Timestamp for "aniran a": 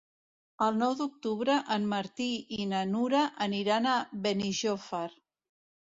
3.49-3.95